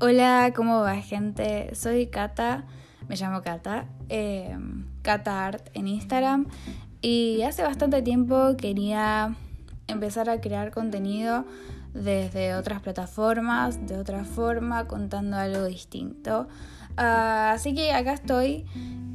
Hola, 0.00 0.52
¿cómo 0.54 0.80
va 0.80 0.94
gente? 0.94 1.74
Soy 1.74 2.06
Kata, 2.06 2.62
me 3.08 3.16
llamo 3.16 3.42
Kata, 3.42 3.86
eh, 4.08 4.56
Kata 5.02 5.44
Art 5.44 5.70
en 5.74 5.88
Instagram 5.88 6.46
y 7.02 7.42
hace 7.42 7.64
bastante 7.64 8.00
tiempo 8.02 8.56
quería 8.56 9.34
empezar 9.88 10.30
a 10.30 10.40
crear 10.40 10.70
contenido 10.70 11.44
desde 11.94 12.54
otras 12.54 12.80
plataformas, 12.80 13.88
de 13.88 13.98
otra 13.98 14.24
forma, 14.24 14.86
contando 14.86 15.36
algo 15.36 15.64
distinto. 15.64 16.46
Ah, 16.96 17.50
así 17.52 17.74
que 17.74 17.92
acá 17.92 18.12
estoy 18.12 18.66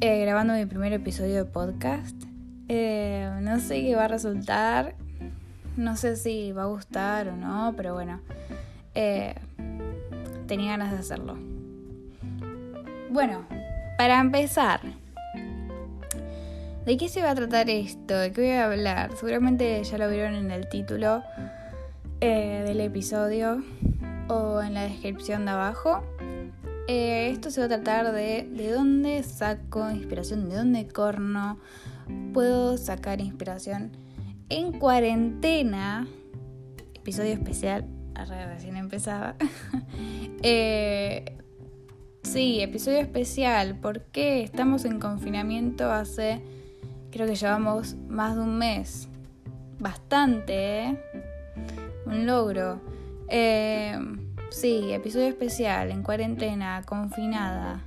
eh, 0.02 0.20
grabando 0.20 0.52
mi 0.52 0.66
primer 0.66 0.92
episodio 0.92 1.36
de 1.36 1.44
podcast. 1.46 2.24
Eh, 2.68 3.30
no 3.40 3.58
sé 3.58 3.80
qué 3.80 3.96
va 3.96 4.04
a 4.04 4.08
resultar, 4.08 4.96
no 5.78 5.96
sé 5.96 6.16
si 6.16 6.52
va 6.52 6.64
a 6.64 6.66
gustar 6.66 7.28
o 7.28 7.36
no, 7.36 7.72
pero 7.74 7.94
bueno. 7.94 8.20
Tenía 10.46 10.72
ganas 10.72 10.92
de 10.92 10.98
hacerlo. 10.98 11.36
Bueno, 13.10 13.46
para 13.96 14.20
empezar, 14.20 14.80
¿de 16.84 16.96
qué 16.96 17.08
se 17.08 17.22
va 17.22 17.30
a 17.30 17.34
tratar 17.34 17.70
esto? 17.70 18.18
¿De 18.18 18.32
qué 18.32 18.40
voy 18.40 18.50
a 18.50 18.66
hablar? 18.66 19.16
Seguramente 19.16 19.82
ya 19.84 19.98
lo 19.98 20.08
vieron 20.10 20.34
en 20.34 20.50
el 20.50 20.68
título 20.68 21.22
eh, 22.20 22.62
del 22.66 22.80
episodio 22.80 23.62
o 24.28 24.60
en 24.60 24.74
la 24.74 24.82
descripción 24.82 25.44
de 25.44 25.52
abajo. 25.52 26.02
Eh, 26.88 27.30
esto 27.30 27.50
se 27.50 27.60
va 27.60 27.66
a 27.66 27.68
tratar 27.68 28.12
de 28.12 28.46
de 28.50 28.72
dónde 28.72 29.22
saco 29.22 29.90
inspiración, 29.90 30.50
de 30.50 30.56
dónde 30.56 30.86
corno 30.88 31.58
puedo 32.34 32.76
sacar 32.76 33.20
inspiración 33.20 33.92
en 34.48 34.78
cuarentena. 34.78 36.06
Episodio 36.94 37.32
especial 37.32 37.86
recién 38.14 38.76
empezaba. 38.76 39.34
eh, 40.42 41.38
sí, 42.22 42.60
episodio 42.60 42.98
especial, 42.98 43.78
porque 43.80 44.42
estamos 44.42 44.84
en 44.84 45.00
confinamiento 45.00 45.90
hace, 45.90 46.40
creo 47.10 47.26
que 47.26 47.34
llevamos 47.34 47.96
más 48.08 48.36
de 48.36 48.42
un 48.42 48.58
mes. 48.58 49.08
Bastante, 49.78 50.84
¿eh? 50.84 50.98
Un 52.06 52.26
logro. 52.26 52.80
Eh, 53.28 53.98
sí, 54.50 54.92
episodio 54.92 55.26
especial, 55.26 55.90
en 55.90 56.02
cuarentena, 56.02 56.82
confinada, 56.86 57.84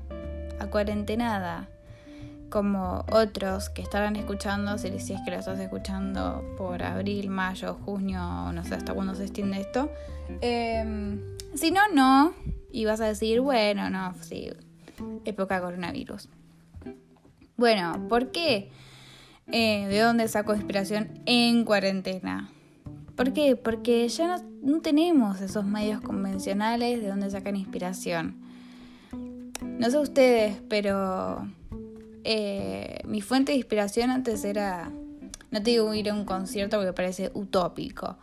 a 0.60 0.68
cuarentenada 0.68 1.70
como 2.50 3.06
otros 3.12 3.70
que 3.70 3.82
estarán 3.82 4.16
escuchando, 4.16 4.78
si, 4.78 4.88
es 4.88 5.06
que 5.26 5.32
lo 5.32 5.38
estás 5.38 5.60
escuchando 5.60 6.44
por 6.58 6.84
abril, 6.84 7.30
mayo, 7.30 7.76
junio, 7.86 8.52
no 8.52 8.64
sé 8.64 8.76
hasta 8.76 8.94
cuándo 8.94 9.16
se 9.16 9.24
extiende 9.24 9.60
esto. 9.60 9.92
Em, 10.42 11.20
si 11.54 11.72
no, 11.72 11.82
no. 11.94 12.34
Y 12.72 12.86
vas 12.86 13.02
a 13.02 13.06
decir, 13.06 13.42
bueno, 13.42 13.90
no, 13.90 14.14
sí, 14.22 14.50
época 15.26 15.62
coronavirus. 15.62 16.30
Bueno, 17.56 18.08
¿por 18.08 18.32
qué? 18.32 18.70
Eh, 19.52 19.88
¿De 19.88 20.00
dónde 20.00 20.28
saco 20.28 20.54
inspiración 20.54 21.22
en 21.26 21.64
cuarentena? 21.64 22.52
¿Por 23.16 23.34
qué? 23.34 23.56
Porque 23.56 24.08
ya 24.08 24.28
no, 24.38 24.44
no 24.62 24.82
tenemos 24.82 25.42
esos 25.42 25.66
medios 25.66 26.02
convencionales 26.02 27.02
de 27.02 27.08
dónde 27.08 27.30
sacan 27.32 27.56
inspiración. 27.56 28.36
No 29.64 29.90
sé 29.90 29.98
ustedes, 29.98 30.62
pero 30.70 31.48
eh, 32.30 33.00
mi 33.06 33.22
fuente 33.22 33.54
de 33.54 33.58
inspiración 33.58 34.10
antes 34.10 34.44
era, 34.44 34.92
no 35.50 35.64
te 35.64 35.72
digo 35.72 35.94
ir 35.94 36.10
a 36.10 36.14
un 36.14 36.26
concierto 36.26 36.76
porque 36.76 36.92
parece 36.92 37.32
utópico, 37.34 38.18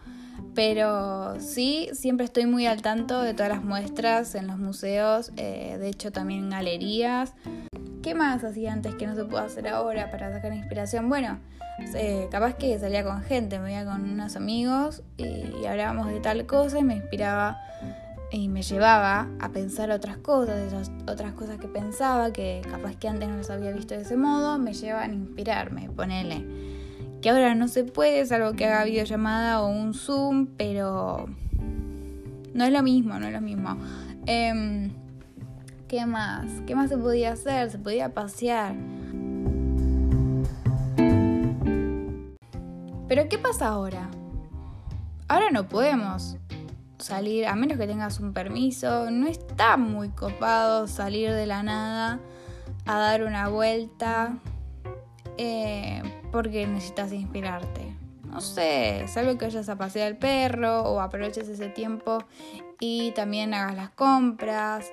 pero 0.54 1.40
sí, 1.40 1.88
siempre 1.94 2.26
estoy 2.26 2.44
muy 2.44 2.66
al 2.66 2.82
tanto 2.82 3.22
de 3.22 3.32
todas 3.32 3.48
las 3.48 3.64
muestras 3.64 4.34
en 4.34 4.46
los 4.46 4.58
museos, 4.58 5.32
eh, 5.38 5.78
de 5.78 5.88
hecho 5.88 6.12
también 6.12 6.44
en 6.44 6.50
galerías. 6.50 7.32
¿Qué 8.02 8.14
más 8.14 8.44
hacía 8.44 8.74
antes 8.74 8.94
que 8.94 9.06
no 9.06 9.14
se 9.14 9.24
puede 9.24 9.46
hacer 9.46 9.68
ahora 9.68 10.10
para 10.10 10.30
sacar 10.30 10.52
inspiración? 10.52 11.08
Bueno, 11.08 11.38
eh, 11.94 12.28
capaz 12.30 12.56
que 12.56 12.78
salía 12.78 13.04
con 13.04 13.22
gente, 13.22 13.58
me 13.58 13.72
iba 13.72 13.90
con 13.90 14.02
unos 14.04 14.36
amigos 14.36 15.02
y 15.16 15.64
hablábamos 15.64 16.08
de 16.08 16.20
tal 16.20 16.44
cosa 16.44 16.78
y 16.78 16.84
me 16.84 16.96
inspiraba 16.96 17.58
y 18.34 18.48
me 18.48 18.62
llevaba 18.62 19.28
a 19.38 19.50
pensar 19.50 19.92
otras 19.92 20.16
cosas, 20.16 20.90
otras 21.06 21.34
cosas 21.34 21.58
que 21.58 21.68
pensaba, 21.68 22.32
que 22.32 22.62
capaz 22.68 22.96
que 22.96 23.06
antes 23.06 23.28
no 23.28 23.36
las 23.36 23.48
había 23.48 23.70
visto 23.70 23.94
de 23.94 24.02
ese 24.02 24.16
modo, 24.16 24.58
me 24.58 24.72
llevan 24.74 25.12
a 25.12 25.14
inspirarme, 25.14 25.88
ponele. 25.90 26.44
Que 27.22 27.30
ahora 27.30 27.54
no 27.54 27.68
se 27.68 27.84
puede, 27.84 28.26
salvo 28.26 28.54
que 28.54 28.66
haga 28.66 28.84
videollamada 28.84 29.62
o 29.62 29.68
un 29.68 29.94
Zoom, 29.94 30.48
pero 30.56 31.26
no 32.54 32.64
es 32.64 32.72
lo 32.72 32.82
mismo, 32.82 33.20
no 33.20 33.26
es 33.26 33.32
lo 33.32 33.40
mismo. 33.40 33.78
Em, 34.26 34.90
¿Qué 35.86 36.04
más? 36.04 36.46
¿Qué 36.66 36.74
más 36.74 36.88
se 36.88 36.98
podía 36.98 37.32
hacer? 37.34 37.70
Se 37.70 37.78
podía 37.78 38.14
pasear. 38.14 38.74
Pero 43.06 43.28
¿qué 43.28 43.38
pasa 43.38 43.68
ahora? 43.68 44.10
Ahora 45.28 45.50
no 45.52 45.68
podemos 45.68 46.36
salir, 47.04 47.46
a 47.46 47.54
menos 47.54 47.78
que 47.78 47.86
tengas 47.86 48.18
un 48.18 48.32
permiso, 48.32 49.10
no 49.10 49.26
está 49.26 49.76
muy 49.76 50.08
copado 50.08 50.88
salir 50.88 51.32
de 51.32 51.46
la 51.46 51.62
nada 51.62 52.18
a 52.86 52.98
dar 52.98 53.24
una 53.24 53.48
vuelta 53.48 54.38
eh, 55.36 56.02
porque 56.32 56.66
necesitas 56.66 57.12
inspirarte. 57.12 57.94
No 58.24 58.40
sé, 58.40 59.04
salvo 59.06 59.36
que 59.36 59.44
vayas 59.44 59.68
a 59.68 59.76
pasear 59.76 60.08
al 60.08 60.16
perro 60.16 60.82
o 60.82 61.00
aproveches 61.00 61.46
ese 61.48 61.68
tiempo 61.68 62.24
y 62.80 63.12
también 63.12 63.52
hagas 63.52 63.76
las 63.76 63.90
compras. 63.90 64.86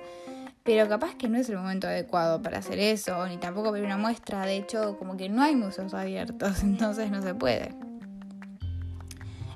Pero 0.64 0.88
capaz 0.88 1.16
que 1.16 1.28
no 1.28 1.38
es 1.38 1.48
el 1.48 1.56
momento 1.56 1.88
adecuado 1.88 2.40
para 2.40 2.58
hacer 2.58 2.78
eso, 2.78 3.26
ni 3.26 3.38
tampoco 3.38 3.72
ver 3.72 3.84
una 3.84 3.96
muestra. 3.96 4.46
De 4.46 4.58
hecho, 4.58 4.96
como 4.98 5.16
que 5.16 5.28
no 5.28 5.42
hay 5.42 5.56
museos 5.56 5.92
abiertos, 5.94 6.62
entonces 6.62 7.10
no 7.10 7.22
se 7.22 7.34
puede. 7.34 7.74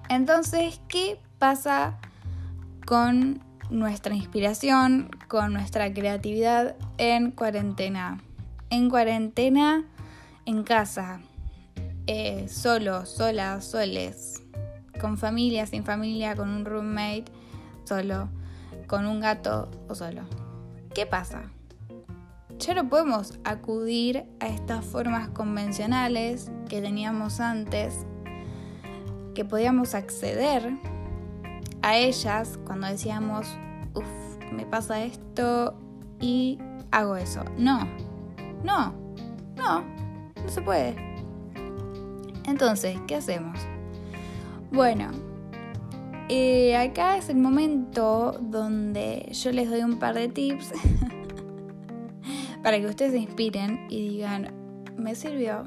Entonces, 0.09 0.81
¿qué 0.89 1.21
pasa 1.39 1.99
con 2.87 3.43
nuestra 3.69 4.15
inspiración, 4.15 5.11
con 5.29 5.53
nuestra 5.53 5.93
creatividad 5.93 6.77
en 6.99 7.33
cuarentena. 7.33 8.23
En 8.71 8.89
cuarentena, 8.89 9.85
en 10.45 10.63
casa, 10.63 11.21
eh, 12.07 12.47
solo, 12.49 13.05
sola, 13.05 13.61
soles, 13.61 14.43
con 15.01 15.19
familia, 15.19 15.67
sin 15.67 15.85
familia, 15.85 16.37
con 16.37 16.49
un 16.49 16.65
roommate, 16.65 17.27
solo, 17.85 18.29
con 18.87 19.07
un 19.07 19.21
gato 19.21 19.69
o 19.89 19.95
solo. 19.95 20.23
¿Qué 20.95 21.07
pasa? 21.07 21.51
Ya 22.59 22.75
no 22.75 22.89
podemos 22.89 23.39
acudir 23.45 24.25
a 24.41 24.47
estas 24.47 24.85
formas 24.85 25.29
convencionales 25.29 26.51
que 26.69 26.81
teníamos 26.81 27.41
antes, 27.41 28.07
que 29.35 29.45
podíamos 29.45 29.95
acceder 29.95 30.73
a 31.87 31.97
ellas 31.97 32.59
cuando 32.67 32.89
decíamos, 32.89 33.47
uff, 33.95 34.53
me 34.53 34.67
pasa 34.67 35.05
esto 35.05 35.79
y 36.21 36.59
hago 36.91 37.15
eso. 37.15 37.45
No, 37.59 37.87
no, 38.65 38.93
no, 39.55 39.85
no 40.35 40.49
se 40.49 40.63
puede. 40.63 40.97
Entonces, 42.45 42.99
¿qué 43.07 43.15
hacemos? 43.15 43.57
Bueno, 44.73 45.11
eh, 46.29 46.77
acá 46.77 47.19
es 47.19 47.29
el 47.29 47.37
momento 47.37 48.37
donde 48.41 49.29
yo 49.31 49.53
les 49.53 49.71
doy 49.71 49.83
un 49.83 50.01
par 50.01 50.17
de 50.17 50.27
tips 50.27 50.73
para 52.65 52.81
que 52.81 52.87
ustedes 52.87 53.13
se 53.13 53.19
inspiren 53.19 53.87
y 53.89 54.09
digan, 54.09 54.53
me 54.97 55.15
sirvió. 55.15 55.63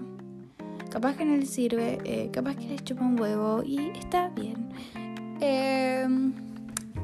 Capaz 0.92 1.16
que 1.16 1.24
no 1.24 1.38
les 1.38 1.50
sirve, 1.50 1.98
eh, 2.04 2.30
capaz 2.34 2.58
que 2.58 2.66
les 2.66 2.84
chupa 2.84 3.06
un 3.06 3.18
huevo 3.18 3.64
y 3.64 3.92
está 3.98 4.28
bien. 4.30 4.68
Em, 5.42 5.89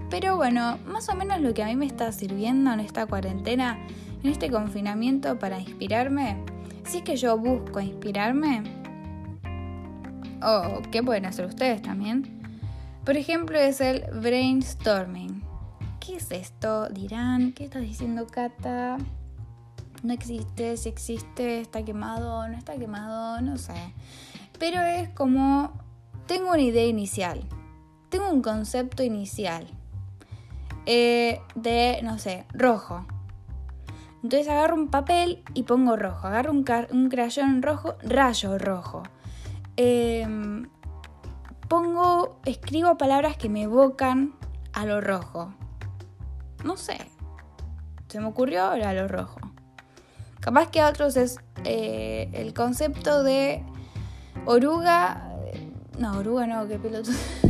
pero 0.10 0.36
bueno, 0.36 0.78
más 0.86 1.10
o 1.10 1.16
menos 1.16 1.42
lo 1.42 1.54
que 1.54 1.64
a 1.64 1.68
mí 1.68 1.76
me 1.76 1.86
está 1.86 2.12
sirviendo 2.12 2.72
en 2.72 2.80
esta 2.80 3.06
cuarentena, 3.06 3.78
en 4.24 4.30
este 4.30 4.50
confinamiento 4.50 5.40
para 5.40 5.60
inspirarme, 5.60 6.38
si 6.86 6.98
es 6.98 7.04
que 7.04 7.18
yo 7.18 7.38
busco 7.38 7.80
inspirarme, 7.80 8.64
o 10.42 10.82
qué 10.92 11.02
pueden 11.02 11.26
hacer 11.26 11.46
ustedes 11.46 11.82
también, 11.82 12.40
por 13.04 13.18
ejemplo 13.18 13.58
es 13.60 13.82
el 13.82 14.06
brainstorming. 14.14 15.44
¿Qué 16.00 16.18
es 16.18 16.32
esto? 16.32 16.88
Dirán, 16.90 17.52
¿qué 17.52 17.66
estás 17.66 17.82
diciendo 17.82 18.28
Cata? 18.28 18.98
No 20.04 20.14
existe, 20.14 20.78
si 20.78 20.88
existe, 20.88 21.62
está 21.62 21.84
quemado, 21.84 22.48
no 22.48 22.56
está 22.56 22.78
quemado, 22.78 23.42
no 23.42 23.58
sé. 23.58 23.74
Pero 24.60 24.82
es 24.82 25.10
como, 25.10 25.74
tengo 26.28 26.52
una 26.52 26.62
idea 26.62 26.86
inicial 26.86 27.42
tengo 28.16 28.30
un 28.30 28.42
concepto 28.42 29.04
inicial 29.04 29.68
eh, 30.86 31.42
de, 31.56 32.00
no 32.02 32.18
sé, 32.18 32.46
rojo. 32.54 33.06
Entonces 34.24 34.48
agarro 34.48 34.76
un 34.76 34.88
papel 34.88 35.44
y 35.54 35.64
pongo 35.64 35.98
rojo. 35.98 36.28
Agarro 36.28 36.52
un, 36.52 36.66
un 36.92 37.10
crayón 37.10 37.62
rojo, 37.62 37.96
rayo 38.04 38.58
rojo. 38.58 39.04
Em, 39.76 40.70
pongo, 41.68 42.40
escribo 42.46 42.98
palabras 42.98 43.36
que 43.36 43.50
me 43.50 43.64
evocan 43.64 44.34
a 44.72 44.86
lo 44.86 45.02
rojo. 45.02 45.54
No 46.64 46.78
sé, 46.78 46.98
se 48.08 48.22
me 48.22 48.28
ocurrió 48.28 48.72
era 48.72 48.94
lo 48.94 49.10
rojo. 49.10 49.42
Capaz 50.40 50.72
que 50.72 50.80
a 50.80 50.88
otros 50.88 51.18
es 51.18 51.38
eh, 51.66 52.30
el 52.32 52.54
concepto 52.54 53.24
de 53.24 53.66
oruga. 54.46 55.34
No, 56.00 56.18
oruga 56.18 56.48
no, 56.48 56.66
qué 56.66 56.80
piloto. 56.80 57.12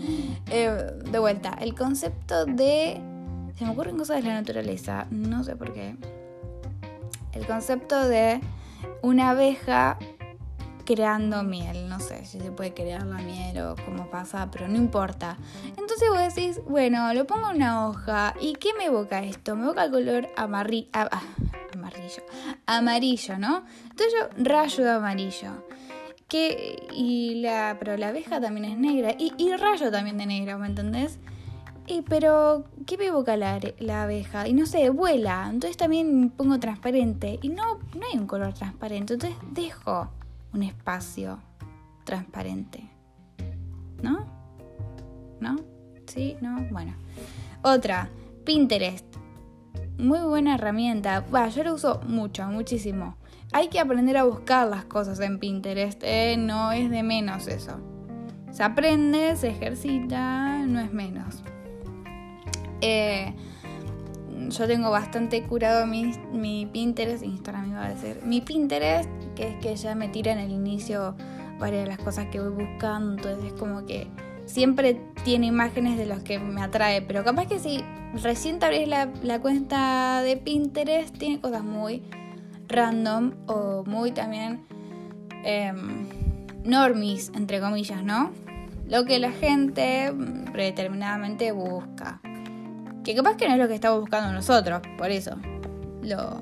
Eh, 0.52 0.94
de 1.04 1.18
vuelta, 1.20 1.56
el 1.60 1.76
concepto 1.76 2.44
de. 2.44 3.00
Se 3.56 3.64
me 3.64 3.70
ocurren 3.70 3.96
cosas 3.96 4.16
de 4.16 4.28
la 4.28 4.34
naturaleza, 4.34 5.06
no 5.10 5.44
sé 5.44 5.54
por 5.54 5.72
qué. 5.72 5.94
El 7.32 7.46
concepto 7.46 8.08
de 8.08 8.40
una 9.02 9.30
abeja 9.30 9.96
creando 10.94 11.44
miel. 11.44 11.88
No 11.88 12.00
sé 12.00 12.24
si 12.24 12.40
se 12.40 12.50
puede 12.50 12.74
crear 12.74 13.06
la 13.06 13.18
miel 13.18 13.60
o 13.60 13.76
cómo 13.84 14.10
pasa, 14.10 14.48
pero 14.50 14.66
no 14.66 14.76
importa. 14.76 15.36
Entonces 15.76 16.08
vos 16.08 16.18
decís, 16.18 16.60
bueno, 16.66 17.14
lo 17.14 17.26
pongo 17.28 17.50
en 17.50 17.56
una 17.56 17.86
hoja. 17.86 18.34
¿Y 18.40 18.54
qué 18.54 18.74
me 18.76 18.86
evoca 18.86 19.22
esto? 19.22 19.54
Me 19.54 19.64
evoca 19.64 19.84
el 19.84 19.92
color 19.92 20.28
amarillo. 20.36 20.88
Ah, 20.92 21.22
amarillo. 21.74 22.24
Amarillo, 22.66 23.38
¿no? 23.38 23.64
Entonces 23.84 24.14
yo 24.18 24.44
rayo 24.44 24.84
de 24.84 24.90
amarillo. 24.90 25.64
Que, 26.30 26.86
y 26.94 27.40
la, 27.42 27.76
pero 27.78 27.96
la 27.96 28.08
abeja 28.08 28.40
también 28.40 28.64
es 28.64 28.78
negra. 28.78 29.14
Y, 29.18 29.34
y 29.36 29.54
rayo 29.56 29.90
también 29.90 30.16
de 30.16 30.26
negro, 30.26 30.58
¿me 30.58 30.68
entendés? 30.68 31.18
Y, 31.90 32.02
pero, 32.02 32.66
¿qué 32.86 32.96
me 32.96 33.06
evoca 33.06 33.36
la, 33.36 33.60
abeja? 34.02 34.46
Y 34.46 34.52
no 34.52 34.64
sé, 34.64 34.90
vuela. 34.90 35.48
Entonces 35.50 35.76
también 35.76 36.30
pongo 36.30 36.60
transparente. 36.60 37.40
Y 37.42 37.48
no, 37.48 37.78
no 37.94 38.06
hay 38.10 38.16
un 38.16 38.28
color 38.28 38.54
transparente. 38.54 39.14
Entonces 39.14 39.36
dejo 39.50 40.08
un 40.52 40.62
espacio 40.62 41.40
transparente. 42.04 42.88
¿No? 44.02 44.24
¿No? 45.40 45.56
¿Sí? 46.06 46.36
¿No? 46.40 46.64
Bueno. 46.70 46.94
Otra, 47.62 48.08
Pinterest. 48.44 49.04
Muy 49.98 50.20
buena 50.20 50.54
herramienta. 50.54 51.24
yo 51.48 51.64
lo 51.64 51.74
uso 51.74 52.00
mucho, 52.06 52.46
muchísimo. 52.46 53.16
Hay 53.52 53.68
que 53.68 53.80
aprender 53.80 54.16
a 54.16 54.24
buscar 54.24 54.68
las 54.68 54.84
cosas 54.84 55.18
en 55.18 55.40
Pinterest, 55.40 56.00
¿eh? 56.04 56.36
no 56.38 56.70
es 56.70 56.88
de 56.88 57.02
menos 57.02 57.48
eso. 57.48 57.80
Se 58.52 58.62
aprende, 58.62 59.34
se 59.34 59.48
ejercita, 59.48 60.58
no 60.66 60.78
es 60.78 60.92
menos. 60.92 61.42
Eh, 62.80 63.34
yo 64.50 64.66
tengo 64.68 64.90
bastante 64.90 65.42
curado 65.42 65.84
mi, 65.84 66.66
Pinterest, 66.72 67.24
Instagram 67.24 67.70
iba 67.70 67.86
a 67.86 67.88
decir, 67.88 68.20
mi 68.24 68.40
Pinterest, 68.40 69.10
que 69.34 69.48
es 69.48 69.56
que 69.56 69.74
ya 69.74 69.96
me 69.96 70.08
tira 70.08 70.30
en 70.32 70.38
el 70.38 70.52
inicio 70.52 71.16
varias 71.58 71.82
de 71.82 71.88
las 71.88 71.98
cosas 71.98 72.26
que 72.26 72.40
voy 72.40 72.66
buscando, 72.66 73.16
entonces 73.16 73.52
es 73.52 73.58
como 73.58 73.84
que 73.84 74.06
siempre 74.46 75.00
tiene 75.24 75.46
imágenes 75.46 75.98
de 75.98 76.06
los 76.06 76.20
que 76.20 76.38
me 76.38 76.62
atrae, 76.62 77.02
pero 77.02 77.24
capaz 77.24 77.46
que 77.46 77.58
si 77.58 77.84
recién 78.22 78.60
te 78.60 78.66
abrís 78.66 78.88
la 78.88 79.40
cuenta 79.40 80.22
de 80.22 80.36
Pinterest, 80.36 81.16
tiene 81.18 81.40
cosas 81.40 81.64
muy 81.64 82.02
random 82.70 83.32
o 83.46 83.84
muy 83.84 84.12
también 84.12 84.66
eh, 85.44 85.72
normis, 86.64 87.32
entre 87.34 87.60
comillas, 87.60 88.02
¿no? 88.02 88.30
Lo 88.86 89.04
que 89.04 89.18
la 89.18 89.30
gente 89.30 90.12
predeterminadamente 90.52 91.52
busca. 91.52 92.20
Que 93.04 93.14
capaz 93.14 93.36
que 93.36 93.46
no 93.48 93.54
es 93.54 93.60
lo 93.60 93.68
que 93.68 93.74
estamos 93.74 94.00
buscando 94.00 94.32
nosotros, 94.32 94.82
por 94.98 95.10
eso 95.10 95.36
lo, 96.02 96.40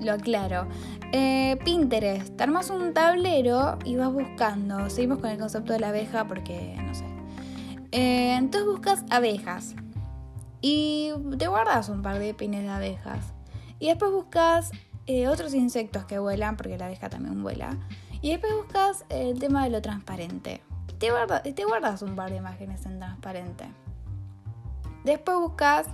lo 0.00 0.12
aclaro. 0.12 0.66
Eh, 1.12 1.58
Pinterest, 1.64 2.36
te 2.36 2.42
armas 2.44 2.70
un 2.70 2.92
tablero 2.94 3.78
y 3.84 3.96
vas 3.96 4.12
buscando. 4.12 4.88
Seguimos 4.90 5.18
con 5.18 5.30
el 5.30 5.38
concepto 5.38 5.72
de 5.72 5.80
la 5.80 5.88
abeja 5.88 6.26
porque 6.26 6.76
no 6.80 6.94
sé. 6.94 7.04
Eh, 7.92 8.36
entonces 8.36 8.68
buscas 8.70 9.04
abejas 9.10 9.74
y 10.60 11.10
te 11.38 11.48
guardas 11.48 11.88
un 11.88 12.02
par 12.02 12.18
de 12.18 12.34
pines 12.34 12.62
de 12.62 12.68
abejas. 12.68 13.32
Y 13.78 13.88
después 13.88 14.12
buscas 14.12 14.70
eh, 15.06 15.28
otros 15.28 15.54
insectos 15.54 16.04
que 16.04 16.18
vuelan, 16.18 16.56
porque 16.56 16.78
la 16.78 16.86
abeja 16.86 17.08
también 17.08 17.42
vuela. 17.42 17.76
Y 18.22 18.30
después 18.30 18.52
buscas 18.54 19.04
el 19.08 19.38
tema 19.38 19.64
de 19.64 19.70
lo 19.70 19.82
transparente. 19.82 20.62
Te, 20.98 21.10
te 21.52 21.64
guardas 21.64 22.02
un 22.02 22.14
par 22.14 22.30
de 22.30 22.36
imágenes 22.36 22.84
en 22.86 22.98
transparente. 22.98 23.64
Después 25.04 25.38
buscas, 25.38 25.86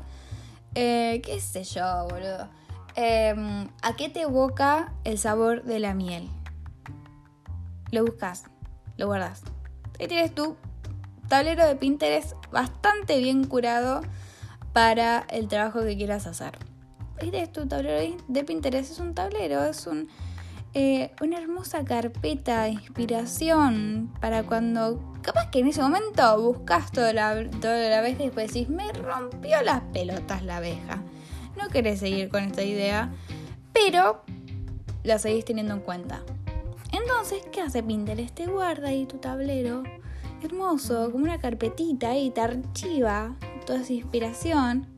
eh, 0.74 1.22
qué 1.24 1.40
sé 1.40 1.64
yo, 1.64 2.08
boludo. 2.10 2.48
Em, 2.96 3.68
¿A 3.82 3.94
qué 3.94 4.08
te 4.08 4.22
evoca 4.22 4.92
el 5.04 5.18
sabor 5.18 5.62
de 5.62 5.78
la 5.78 5.94
miel? 5.94 6.28
Lo 7.92 8.04
buscas, 8.04 8.44
lo 8.96 9.06
guardas. 9.06 9.42
Ahí 10.00 10.08
tienes 10.08 10.34
tu 10.34 10.56
tablero 11.28 11.66
de 11.66 11.76
Pinterest 11.76 12.34
bastante 12.50 13.18
bien 13.18 13.44
curado 13.44 14.00
para 14.72 15.26
el 15.30 15.48
trabajo 15.48 15.80
que 15.80 15.96
quieras 15.96 16.26
hacer. 16.26 16.58
Este 17.18 17.42
es 17.42 17.52
tu 17.52 17.66
tablero 17.66 18.16
de 18.28 18.44
Pinterest, 18.44 18.92
es 18.92 18.98
un 18.98 19.14
tablero, 19.14 19.64
es 19.64 19.86
un, 19.86 20.08
eh, 20.74 21.12
una 21.22 21.38
hermosa 21.38 21.82
carpeta 21.84 22.64
de 22.64 22.70
inspiración 22.70 24.12
para 24.20 24.42
cuando, 24.42 25.14
capaz 25.22 25.50
que 25.50 25.60
en 25.60 25.68
ese 25.68 25.80
momento 25.80 26.42
buscas 26.42 26.92
toda 26.92 27.14
la, 27.14 27.48
toda 27.48 27.88
la 27.88 27.98
abeja 27.98 28.22
y 28.22 28.26
después 28.26 28.48
decís, 28.52 28.68
me 28.68 28.92
rompió 28.92 29.62
las 29.62 29.80
pelotas 29.92 30.42
la 30.42 30.58
abeja. 30.58 31.02
No 31.56 31.68
querés 31.68 32.00
seguir 32.00 32.28
con 32.28 32.44
esta 32.44 32.62
idea, 32.62 33.10
pero 33.72 34.22
la 35.02 35.18
seguís 35.18 35.46
teniendo 35.46 35.72
en 35.72 35.80
cuenta. 35.80 36.22
Entonces, 36.92 37.42
¿qué 37.50 37.62
hace 37.62 37.82
Pinterest? 37.82 38.34
Te 38.34 38.46
guarda 38.46 38.88
ahí 38.88 39.06
tu 39.06 39.16
tablero 39.16 39.84
hermoso, 40.42 41.10
como 41.10 41.24
una 41.24 41.38
carpetita 41.38 42.14
y 42.14 42.30
te 42.30 42.42
archiva 42.42 43.34
toda 43.64 43.80
esa 43.80 43.94
inspiración 43.94 44.95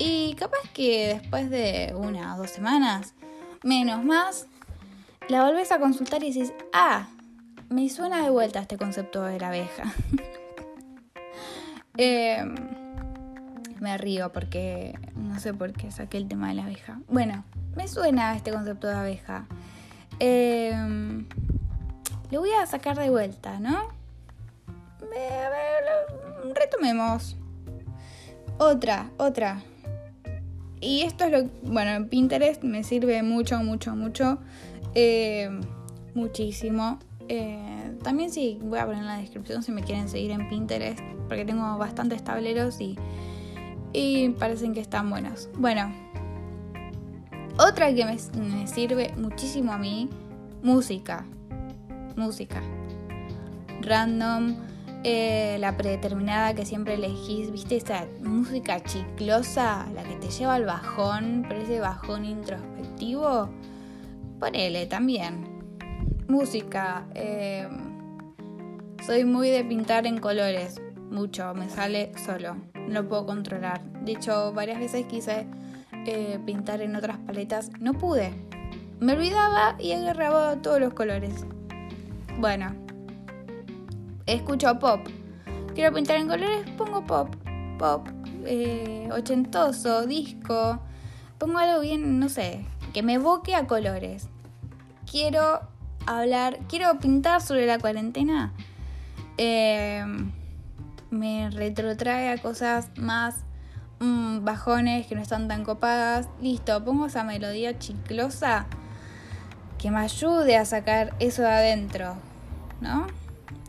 y 0.00 0.34
capaz 0.34 0.66
que 0.72 1.18
después 1.20 1.50
de 1.50 1.92
una 1.94 2.34
o 2.34 2.38
dos 2.38 2.50
semanas, 2.50 3.12
menos 3.62 4.02
más, 4.02 4.46
la 5.28 5.44
volvés 5.44 5.70
a 5.72 5.78
consultar 5.78 6.24
y 6.24 6.32
decís, 6.32 6.54
ah, 6.72 7.06
me 7.68 7.86
suena 7.90 8.22
de 8.22 8.30
vuelta 8.30 8.60
este 8.60 8.78
concepto 8.78 9.22
de 9.22 9.38
la 9.38 9.48
abeja. 9.48 9.84
Em, 11.96 12.54
me 13.80 13.98
río 13.98 14.32
porque 14.32 14.98
no 15.16 15.38
sé 15.38 15.52
por 15.52 15.74
qué 15.74 15.90
saqué 15.90 16.16
el 16.16 16.28
tema 16.28 16.48
de 16.48 16.54
la 16.54 16.62
abeja. 16.62 16.98
Bueno, 17.08 17.44
me 17.76 17.88
suena 17.88 18.34
este 18.34 18.52
concepto 18.52 18.86
de 18.86 18.94
abeja. 18.94 19.44
Eh, 20.18 20.72
lo 22.30 22.40
voy 22.40 22.52
a 22.52 22.64
sacar 22.64 22.96
de 22.96 23.10
vuelta, 23.10 23.58
¿no? 23.58 23.76
A 23.76 25.04
ver, 25.10 26.54
retomemos. 26.54 27.36
Otra, 28.56 29.10
otra. 29.18 29.62
Y 30.80 31.02
esto 31.02 31.24
es 31.24 31.32
lo 31.32 31.48
bueno, 31.62 31.90
en 31.90 32.08
Pinterest 32.08 32.62
me 32.62 32.84
sirve 32.84 33.22
mucho, 33.22 33.58
mucho, 33.62 33.94
mucho. 33.94 34.38
Eh, 34.94 35.50
muchísimo. 36.14 36.98
Eh, 37.28 37.96
también 38.02 38.30
sí, 38.30 38.58
voy 38.62 38.78
a 38.78 38.86
poner 38.86 39.00
en 39.00 39.06
la 39.06 39.18
descripción 39.18 39.62
si 39.62 39.72
me 39.72 39.82
quieren 39.82 40.08
seguir 40.08 40.30
en 40.32 40.48
Pinterest, 40.48 41.00
porque 41.28 41.44
tengo 41.44 41.78
bastantes 41.78 42.24
tableros 42.24 42.80
y, 42.80 42.96
y 43.92 44.30
parecen 44.30 44.74
que 44.74 44.80
están 44.80 45.10
buenos. 45.10 45.48
Bueno, 45.56 45.92
otra 47.58 47.94
que 47.94 48.04
me 48.04 48.66
sirve 48.66 49.12
muchísimo 49.16 49.72
a 49.72 49.78
mí, 49.78 50.08
música. 50.62 51.24
Música. 52.16 52.62
Random 53.82 54.56
eh, 55.02 55.56
la 55.60 55.76
predeterminada 55.76 56.54
que 56.54 56.66
siempre 56.66 56.94
elegís, 56.94 57.50
viste 57.50 57.76
esa 57.76 58.06
música 58.22 58.82
chiclosa, 58.82 59.86
la 59.94 60.02
que 60.02 60.16
te 60.16 60.28
lleva 60.28 60.54
al 60.54 60.66
bajón, 60.66 61.46
pero 61.48 61.62
ese 61.62 61.80
bajón 61.80 62.24
introspectivo, 62.26 63.48
ponele 64.38 64.86
también. 64.86 65.60
Música, 66.28 67.06
eh, 67.14 67.66
soy 69.06 69.24
muy 69.24 69.48
de 69.48 69.64
pintar 69.64 70.06
en 70.06 70.18
colores, 70.18 70.80
mucho, 71.10 71.54
me 71.54 71.68
sale 71.70 72.12
solo, 72.24 72.56
no 72.86 73.08
puedo 73.08 73.24
controlar. 73.24 73.82
De 74.04 74.12
hecho, 74.12 74.52
varias 74.52 74.78
veces 74.78 75.06
quise 75.06 75.46
eh, 76.06 76.38
pintar 76.44 76.82
en 76.82 76.94
otras 76.94 77.16
paletas, 77.18 77.70
no 77.80 77.94
pude. 77.94 78.32
Me 79.00 79.14
olvidaba 79.14 79.76
y 79.78 79.92
agarraba 79.92 80.60
todos 80.60 80.78
los 80.78 80.92
colores. 80.92 81.46
Bueno, 82.38 82.74
escucho 84.34 84.78
pop. 84.78 85.00
Quiero 85.74 85.94
pintar 85.94 86.16
en 86.16 86.28
colores, 86.28 86.68
pongo 86.76 87.04
pop. 87.06 87.34
Pop, 87.78 88.08
eh, 88.44 89.08
ochentoso, 89.12 90.06
disco. 90.06 90.80
Pongo 91.38 91.58
algo 91.58 91.80
bien, 91.80 92.18
no 92.18 92.28
sé, 92.28 92.66
que 92.92 93.02
me 93.02 93.14
evoque 93.14 93.54
a 93.54 93.66
colores. 93.66 94.28
Quiero 95.10 95.60
hablar, 96.06 96.58
quiero 96.68 96.98
pintar 96.98 97.40
sobre 97.40 97.66
la 97.66 97.78
cuarentena. 97.78 98.52
Eh, 99.38 100.04
me 101.10 101.50
retrotrae 101.50 102.30
a 102.30 102.38
cosas 102.38 102.90
más 102.96 103.36
mm, 104.00 104.44
bajones 104.44 105.06
que 105.06 105.14
no 105.14 105.22
están 105.22 105.48
tan 105.48 105.64
copadas. 105.64 106.28
Listo, 106.40 106.84
pongo 106.84 107.06
esa 107.06 107.24
melodía 107.24 107.78
chiclosa 107.78 108.66
que 109.78 109.90
me 109.90 110.00
ayude 110.00 110.56
a 110.56 110.64
sacar 110.64 111.14
eso 111.20 111.42
de 111.42 111.48
adentro, 111.48 112.16
¿no? 112.80 113.06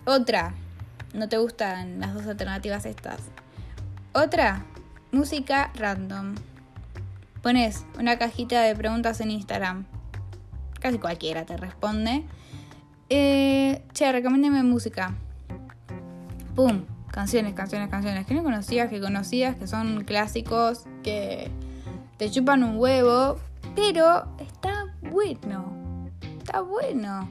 Otra, 0.05 0.55
no 1.13 1.29
te 1.29 1.38
gustan 1.38 2.00
las 2.00 2.15
dos 2.15 2.25
alternativas 2.25 2.86
estas. 2.86 3.20
Otra, 4.13 4.65
música 5.12 5.72
random. 5.75 6.36
pones 7.43 7.86
una 8.00 8.17
cajita 8.17 8.62
de 8.62 8.75
preguntas 8.75 9.22
en 9.22 9.29
Instagram. 9.29 9.86
Casi 10.79 10.98
cualquiera 10.98 11.46
te 11.46 11.55
responde. 11.55 12.24
Eh, 13.10 13.84
che, 13.93 14.12
recomiéndeme 14.12 14.63
música. 14.63 15.13
¡Pum! 16.55 16.86
Canciones, 17.12 17.53
canciones, 17.53 17.89
canciones. 17.89 18.25
Que 18.25 18.34
no 18.34 18.43
conocías, 18.43 18.89
que 18.89 19.00
conocías, 19.00 19.55
que 19.55 19.67
son 19.67 20.03
clásicos, 20.03 20.86
que 21.03 21.51
te 22.17 22.31
chupan 22.31 22.63
un 22.63 22.77
huevo. 22.79 23.38
Pero 23.75 24.27
está 24.39 24.88
bueno. 25.01 26.10
Está 26.39 26.62
bueno 26.62 27.29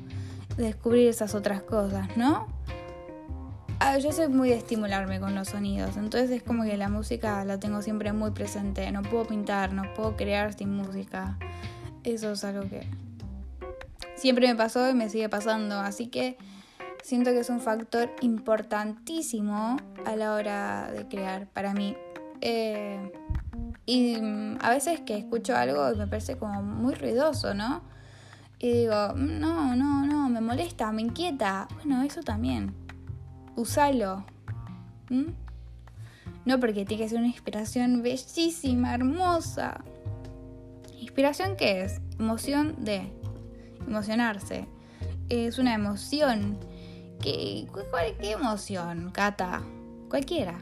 descubrir 0.56 1.08
esas 1.08 1.34
otras 1.34 1.62
cosas, 1.62 2.16
¿no? 2.16 2.46
Ah, 3.78 3.96
yo 3.98 4.12
soy 4.12 4.28
muy 4.28 4.50
de 4.50 4.56
estimularme 4.56 5.20
con 5.20 5.34
los 5.34 5.48
sonidos, 5.48 5.96
entonces 5.96 6.30
es 6.30 6.42
como 6.42 6.64
que 6.64 6.76
la 6.76 6.88
música 6.88 7.44
la 7.46 7.58
tengo 7.58 7.80
siempre 7.80 8.12
muy 8.12 8.30
presente. 8.32 8.90
No 8.92 9.02
puedo 9.02 9.26
pintar, 9.26 9.72
no 9.72 9.94
puedo 9.94 10.16
crear 10.16 10.52
sin 10.52 10.74
música. 10.74 11.38
Eso 12.04 12.32
es 12.32 12.44
algo 12.44 12.68
que 12.68 12.86
siempre 14.16 14.46
me 14.48 14.54
pasó 14.54 14.88
y 14.90 14.94
me 14.94 15.08
sigue 15.08 15.30
pasando, 15.30 15.80
así 15.80 16.08
que 16.08 16.36
siento 17.02 17.30
que 17.30 17.40
es 17.40 17.48
un 17.48 17.60
factor 17.60 18.10
importantísimo 18.20 19.78
a 20.04 20.16
la 20.16 20.34
hora 20.34 20.92
de 20.92 21.08
crear 21.08 21.46
para 21.48 21.72
mí. 21.72 21.96
Eh, 22.42 23.12
y 23.86 24.16
mm, 24.20 24.58
a 24.60 24.70
veces 24.70 25.00
que 25.00 25.16
escucho 25.16 25.56
algo 25.56 25.92
y 25.92 25.96
me 25.96 26.06
parece 26.06 26.36
como 26.36 26.62
muy 26.62 26.94
ruidoso, 26.94 27.54
¿no? 27.54 27.82
Y 28.58 28.72
digo, 28.72 29.14
no, 29.16 29.74
no, 29.74 30.04
no, 30.04 30.06
me 30.06 30.09
molesta, 30.50 30.90
me 30.90 31.02
inquieta. 31.02 31.68
Bueno, 31.76 32.02
eso 32.02 32.22
también. 32.22 32.74
Usalo. 33.54 34.24
No 36.44 36.58
porque 36.58 36.84
tiene 36.84 37.04
que 37.04 37.08
ser 37.08 37.18
una 37.18 37.28
inspiración 37.28 38.02
bellísima, 38.02 38.94
hermosa. 38.94 39.84
¿Inspiración 40.98 41.54
qué 41.56 41.82
es? 41.82 42.00
Emoción 42.18 42.84
de. 42.84 43.12
Emocionarse. 43.86 44.66
Es 45.28 45.58
una 45.60 45.74
emoción. 45.74 46.58
¿Qué, 47.22 47.68
qué 48.20 48.32
emoción, 48.32 49.10
Cata? 49.12 49.62
Cualquiera. 50.08 50.58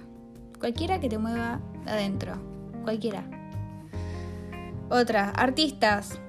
Cualquiera 0.59 1.01
que 1.01 1.09
te 1.09 1.17
mueva 1.17 1.61
adentro. 1.87 2.35
Cualquiera. 2.85 3.25
Otra, 4.91 5.31
artistas. 5.31 6.21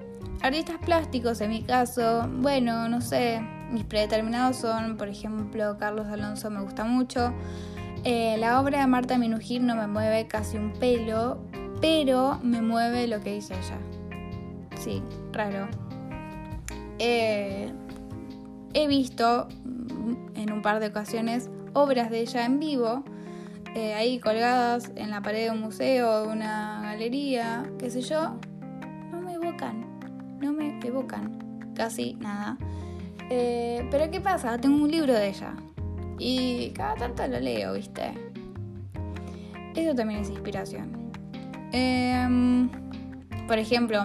Artistas 0.41 0.77
plásticos, 0.77 1.41
en 1.41 1.49
mi 1.49 1.63
caso, 1.63 2.29
bueno, 2.37 2.87
no 2.87 3.01
sé, 3.01 3.41
mis 3.71 3.83
predeterminados 3.83 4.55
son, 4.55 4.95
por 4.95 5.09
ejemplo, 5.09 5.77
Carlos 5.77 6.07
Alonso 6.07 6.49
me 6.49 6.61
gusta 6.61 6.85
mucho. 6.85 7.33
Eh, 8.05 8.37
la 8.39 8.61
obra 8.61 8.79
de 8.79 8.87
Marta 8.87 9.17
Minujín 9.17 9.65
no 9.65 9.75
me 9.75 9.87
mueve 9.87 10.27
casi 10.27 10.55
un 10.55 10.71
pelo, 10.71 11.39
pero 11.81 12.39
me 12.41 12.61
mueve 12.61 13.07
lo 13.07 13.19
que 13.19 13.33
dice 13.33 13.53
ella. 13.53 13.77
Sí, 14.77 15.03
raro. 15.33 15.67
Eh, 16.99 17.73
he 18.73 18.87
visto 18.87 19.49
en 20.35 20.53
un 20.53 20.61
par 20.61 20.79
de 20.79 20.87
ocasiones 20.87 21.49
obras 21.73 22.09
de 22.09 22.21
ella 22.21 22.45
en 22.45 22.59
vivo, 22.59 23.03
eh, 23.75 23.93
ahí 23.93 24.19
colgadas 24.19 24.91
en 24.95 25.09
la 25.09 25.21
pared 25.21 25.45
de 25.45 25.51
un 25.51 25.59
museo, 25.59 26.23
de 26.23 26.27
una 26.29 26.81
galería, 26.81 27.69
qué 27.77 27.91
sé 27.91 28.01
yo, 28.01 28.39
evocan 30.87 31.73
casi 31.75 32.15
nada. 32.15 32.57
Eh, 33.29 33.87
pero 33.91 34.09
¿qué 34.09 34.19
pasa? 34.21 34.57
Tengo 34.57 34.83
un 34.83 34.91
libro 34.91 35.13
de 35.13 35.29
ella 35.29 35.53
y 36.17 36.71
cada 36.71 36.95
tanto 36.95 37.27
lo 37.27 37.39
leo, 37.39 37.73
¿viste? 37.73 38.13
Eso 39.75 39.95
también 39.95 40.21
es 40.21 40.29
inspiración. 40.29 41.11
Em, 41.71 42.69
por 43.47 43.59
ejemplo, 43.59 44.03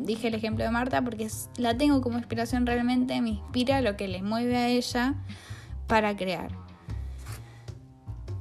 dije 0.00 0.28
el 0.28 0.34
ejemplo 0.34 0.64
de 0.64 0.70
Marta 0.70 1.02
porque 1.02 1.28
la 1.56 1.76
tengo 1.76 2.00
como 2.00 2.18
inspiración 2.18 2.66
realmente, 2.66 3.20
me 3.20 3.30
inspira 3.30 3.80
lo 3.80 3.96
que 3.96 4.08
le 4.08 4.22
mueve 4.22 4.56
a 4.56 4.68
ella 4.68 5.14
para 5.86 6.16
crear. 6.16 6.50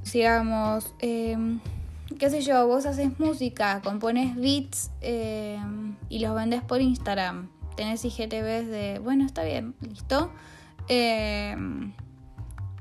Sigamos. 0.01 0.95
Em, 0.99 1.59
qué 2.17 2.29
sé 2.29 2.41
yo, 2.41 2.65
vos 2.67 2.85
haces 2.85 3.19
música, 3.19 3.81
compones 3.83 4.35
beats 4.35 4.91
eh, 5.01 5.59
y 6.09 6.19
los 6.19 6.35
vendes 6.35 6.63
por 6.63 6.81
Instagram. 6.81 7.49
Tenés 7.75 8.03
IGTVs 8.03 8.67
de, 8.67 8.99
bueno, 9.03 9.25
está 9.25 9.43
bien, 9.43 9.75
listo. 9.81 10.31
Eh, 10.87 11.55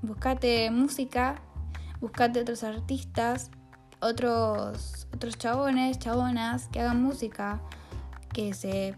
buscate 0.03 0.71
música, 0.71 1.43
buscate 2.01 2.41
otros 2.41 2.65
artistas, 2.65 3.51
otros, 4.01 5.07
otros 5.15 5.37
chabones, 5.37 5.99
chabonas 5.99 6.69
que 6.69 6.81
hagan 6.81 7.03
música, 7.03 7.61
que 8.33 8.55
se, 8.55 8.97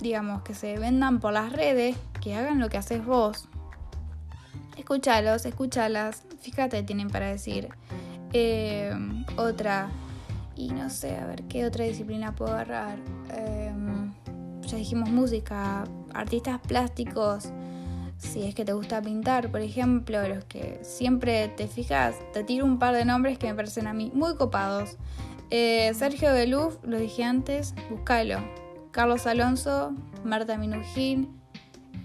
digamos, 0.00 0.42
que 0.42 0.54
se 0.54 0.78
vendan 0.78 1.20
por 1.20 1.32
las 1.32 1.52
redes, 1.52 1.96
que 2.20 2.34
hagan 2.36 2.60
lo 2.60 2.68
que 2.68 2.78
haces 2.78 3.04
vos. 3.04 3.48
Escúchalos, 4.76 5.46
escúchalas, 5.46 6.24
fíjate, 6.40 6.82
tienen 6.82 7.08
para 7.08 7.26
decir. 7.26 7.68
Em, 8.36 9.24
otra, 9.36 9.90
y 10.56 10.66
no 10.72 10.90
sé, 10.90 11.16
a 11.16 11.24
ver 11.24 11.44
qué 11.44 11.64
otra 11.66 11.84
disciplina 11.84 12.34
puedo 12.34 12.52
agarrar. 12.52 12.98
Em, 13.32 14.12
ya 14.62 14.76
dijimos 14.76 15.08
música, 15.08 15.84
artistas 16.12 16.58
plásticos. 16.66 17.50
Si 18.18 18.42
es 18.42 18.56
que 18.56 18.64
te 18.64 18.72
gusta 18.72 19.00
pintar, 19.00 19.52
por 19.52 19.60
ejemplo, 19.60 20.26
los 20.26 20.44
que 20.46 20.80
siempre 20.82 21.46
te 21.46 21.68
fijas, 21.68 22.16
te 22.32 22.42
tiro 22.42 22.64
un 22.64 22.80
par 22.80 22.96
de 22.96 23.04
nombres 23.04 23.38
que 23.38 23.46
me 23.46 23.54
parecen 23.54 23.86
a 23.86 23.92
mí 23.92 24.10
muy 24.12 24.34
copados. 24.34 24.96
Eh, 25.50 25.92
Sergio 25.94 26.32
Beluf, 26.32 26.78
lo 26.82 26.98
dije 26.98 27.22
antes, 27.22 27.72
búscalo. 27.88 28.38
Carlos 28.90 29.28
Alonso, 29.28 29.94
Marta 30.24 30.58
Minujín, 30.58 31.40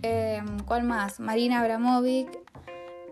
em, 0.03 0.59
¿cuál 0.59 0.83
más? 0.83 1.19
Marina 1.19 1.61
Abramovic. 1.61 2.29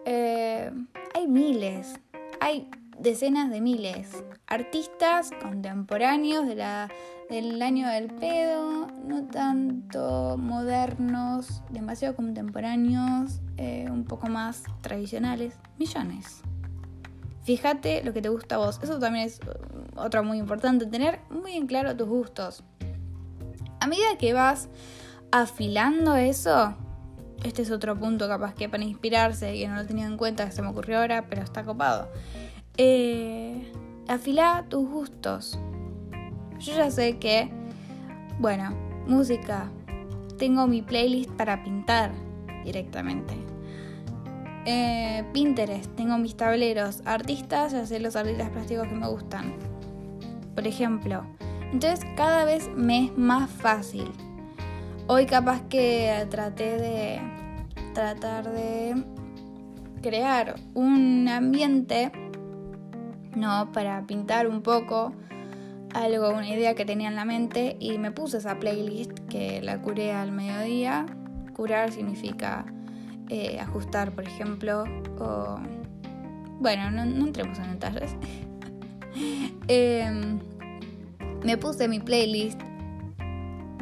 hay 0.05 1.27
miles, 1.27 2.00
hay 2.39 2.69
decenas 3.00 3.50
de 3.50 3.62
miles. 3.62 4.24
Artistas 4.48 5.32
contemporáneos 5.42 6.48
del 6.48 7.62
año 7.62 7.88
del 7.89 8.08
pedo, 8.08 8.88
no 9.06 9.25
tanto 9.27 10.38
modernos, 10.38 11.62
demasiado 11.70 12.16
contemporáneos, 12.16 13.42
eh, 13.58 13.88
un 13.89 14.06
poco 14.06 14.27
más 14.27 14.63
tradicionales, 14.82 15.56
millones. 15.77 16.42
Fíjate 17.44 18.04
lo 18.04 18.13
que 18.13 18.22
te 18.22 18.30
gusta 18.30 18.56
a 18.56 18.58
vos. 18.58 18.80
Eso 18.82 19.00
también 19.00 19.27
es 19.27 19.39
uh, 19.39 20.00
otro 20.00 20.24
muy 20.24 20.38
importante, 20.38 20.86
tener 20.86 21.22
muy 21.30 21.54
en 21.54 21.68
claro 21.68 21.96
tus 21.96 22.08
gustos. 22.08 22.63
A 23.80 23.88
medida 23.88 24.18
que 24.18 24.34
vas 24.34 24.70
afilando 25.32 26.16
eso, 26.16 26.75
este 27.44 27.62
es 27.62 27.72
otro 27.72 27.98
punto 27.98 28.27
capaz 28.27 28.54
que 28.54 28.68
para 28.68 28.84
inspirarse, 28.84 29.54
que 29.54 29.68
no 29.68 29.75
lo 29.75 29.86
tenía 29.86 30.08
en 30.08 30.18
cuenta, 30.18 30.46
que 30.46 30.51
se 30.51 30.62
me 30.62 30.70
ocurrió 30.70 31.00
ahora, 31.00 31.27
pero 31.30 31.42
está 31.42 31.63
copado 31.63 32.10
eh, 32.77 33.72
afila 34.07 34.65
tus 34.69 34.89
gustos. 34.89 35.60
Yo 36.60 36.74
ya 36.74 36.91
sé 36.91 37.17
que, 37.17 37.50
bueno, 38.39 38.74
música. 39.07 39.69
Tengo 40.38 40.67
mi 40.67 40.81
playlist 40.81 41.31
para 41.31 41.63
pintar 41.63 42.12
directamente. 42.63 43.34
Eh, 44.65 45.24
Pinterest, 45.34 45.96
tengo 45.96 46.17
mis 46.17 46.36
tableros. 46.36 47.01
Artistas, 47.05 47.72
ya 47.72 47.86
sé 47.86 48.00
los 48.00 48.15
artistas 48.15 48.50
plásticos 48.50 48.88
que 48.88 48.96
me 48.96 49.07
gustan. 49.07 49.53
Por 50.53 50.67
ejemplo. 50.67 51.24
Entonces 51.72 52.05
cada 52.15 52.46
vez 52.46 52.69
me 52.75 53.05
es 53.05 53.17
más 53.17 53.50
fácil. 53.50 54.12
Hoy 55.07 55.25
capaz 55.25 55.62
que 55.69 56.25
traté 56.29 56.77
de 56.77 57.22
tratar 57.93 58.51
de 58.51 59.03
crear 60.01 60.55
un 60.74 61.27
ambiente 61.27 62.12
no, 63.36 63.72
para 63.72 64.05
pintar 64.05 64.48
un 64.48 64.62
poco 64.62 65.13
algo, 65.93 66.29
una 66.29 66.50
idea 66.50 66.75
que 66.75 66.86
tenía 66.86 67.07
en 67.07 67.15
la 67.15 67.25
mente 67.25 67.77
y 67.79 67.98
me 67.98 68.12
puse 68.12 68.38
esa 68.38 68.60
playlist 68.60 69.17
que 69.29 69.62
la 69.62 69.81
curé 69.81 70.13
al 70.13 70.31
mediodía. 70.31 71.05
Curar 71.53 71.91
significa 71.91 72.65
eh, 73.29 73.60
ajustar, 73.60 74.12
por 74.12 74.25
ejemplo, 74.25 74.84
o... 75.19 75.60
Bueno, 76.60 76.89
no, 76.89 77.03
entremos 77.03 77.57
en 77.60 77.72
detalles. 77.74 78.15
Em, 79.69 80.39
me 81.43 81.57
puse 81.57 81.88
mi 81.88 82.00
playlist, 82.00 82.62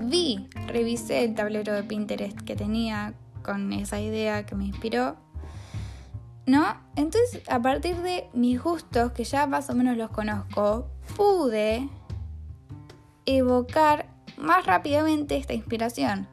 vi, 0.01 0.47
revisé 0.67 1.23
el 1.25 1.35
tablero 1.35 1.73
de 1.73 1.83
Pinterest 1.83 2.39
que 2.41 2.55
tenía 2.55 3.13
con 3.43 3.71
esa 3.71 3.99
idea 3.99 4.45
que 4.45 4.55
me 4.55 4.65
inspiró 4.65 5.17
¿no? 6.45 6.65
Entonces, 6.95 7.41
a 7.49 7.61
partir 7.61 7.97
de 7.97 8.29
mis 8.33 8.61
gustos, 8.61 9.11
que 9.11 9.23
ya 9.23 9.47
más 9.47 9.69
o 9.69 9.75
menos 9.75 9.97
los 9.97 10.09
conozco, 10.11 10.87
pude 11.15 11.89
evocar 13.25 14.07
más 14.37 14.65
rápidamente 14.65 15.37
esta 15.37 15.53
inspiración 15.53 16.27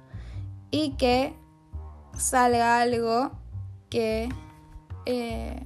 y 0.70 0.92
que 0.92 1.34
salga 2.16 2.80
algo 2.80 3.32
que 3.88 4.28
eh, 5.06 5.62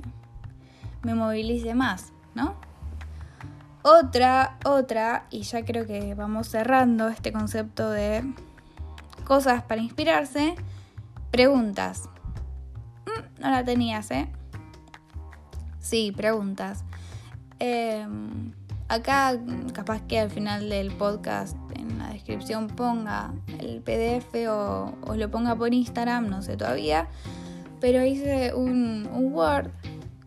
me 1.03 1.15
movilice 1.15 1.75
más, 1.75 2.13
¿no? 2.35 2.55
Otra, 3.83 4.59
otra, 4.65 5.27
y 5.31 5.43
ya 5.43 5.65
creo 5.65 5.87
que 5.87 6.15
vamos 6.15 6.49
cerrando 6.49 7.09
este 7.09 7.33
concepto 7.33 7.89
de 7.91 8.25
cosas 9.25 9.63
para 9.63 9.81
inspirarse, 9.81 10.57
preguntas. 11.31 12.09
No 13.47 13.53
la 13.53 13.65
tenías, 13.65 14.11
¿eh? 14.11 14.27
Sí, 15.79 16.11
preguntas. 16.11 16.83
Em, 17.61 18.51
acá 18.89 19.39
capaz 19.73 20.03
que 20.03 20.19
al 20.19 20.31
final 20.31 20.69
del 20.69 20.91
podcast 20.91 21.57
en 21.77 21.97
la 22.01 22.09
descripción 22.09 22.67
ponga 22.67 23.33
el 23.61 23.83
PDF 23.83 24.35
o, 24.49 24.93
lo 25.15 25.31
ponga 25.31 25.55
por 25.55 25.73
Instagram, 25.73 26.29
no 26.29 26.43
sé 26.43 26.57
todavía. 26.57 27.07
Pero 27.81 28.05
hice 28.05 28.53
un, 28.53 29.09
un 29.15 29.33
Word 29.33 29.71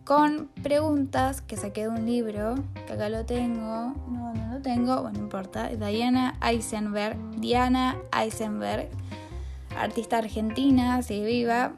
con 0.04 0.48
preguntas 0.62 1.42
que 1.42 1.58
saqué 1.58 1.82
de 1.82 1.88
un 1.88 2.06
libro, 2.06 2.54
que 2.86 2.94
acá 2.94 3.10
lo 3.10 3.26
tengo, 3.26 3.92
no, 4.08 4.32
no 4.32 4.54
lo 4.54 4.62
tengo, 4.62 5.02
bueno, 5.02 5.18
no 5.18 5.24
importa, 5.24 5.68
Diana 5.68 6.38
Eisenberg, 6.42 7.18
Diana 7.38 7.98
Eisenberg, 8.18 8.88
artista 9.76 10.16
argentina, 10.16 11.02
sigue 11.02 11.26
viva, 11.26 11.74